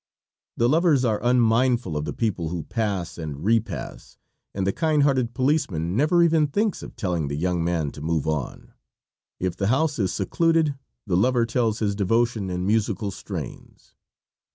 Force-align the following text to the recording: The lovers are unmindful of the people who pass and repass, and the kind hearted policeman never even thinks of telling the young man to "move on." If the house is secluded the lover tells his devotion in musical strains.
The 0.57 0.67
lovers 0.67 1.05
are 1.05 1.19
unmindful 1.21 1.95
of 1.95 2.05
the 2.05 2.11
people 2.13 2.49
who 2.49 2.63
pass 2.63 3.19
and 3.19 3.45
repass, 3.45 4.17
and 4.51 4.65
the 4.65 4.73
kind 4.73 5.03
hearted 5.03 5.35
policeman 5.35 5.95
never 5.95 6.23
even 6.23 6.47
thinks 6.47 6.81
of 6.81 6.95
telling 6.95 7.27
the 7.27 7.35
young 7.35 7.63
man 7.63 7.91
to 7.91 8.01
"move 8.01 8.25
on." 8.27 8.73
If 9.39 9.55
the 9.55 9.67
house 9.67 9.99
is 9.99 10.11
secluded 10.11 10.73
the 11.05 11.17
lover 11.17 11.45
tells 11.45 11.77
his 11.77 11.93
devotion 11.95 12.49
in 12.49 12.65
musical 12.65 13.11
strains. 13.11 13.93